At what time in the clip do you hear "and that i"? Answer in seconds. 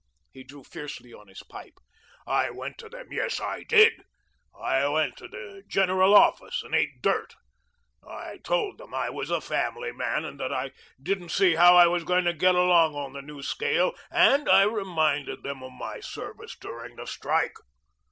10.25-10.71